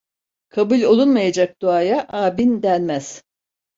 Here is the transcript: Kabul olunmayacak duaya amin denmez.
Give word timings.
Kabul 0.49 0.81
olunmayacak 0.83 1.61
duaya 1.61 2.01
amin 2.07 2.63
denmez. 2.63 3.21